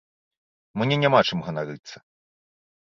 Мне 0.83 0.95
няма 1.03 1.21
чым 1.29 1.45
ганарыцца. 1.51 1.97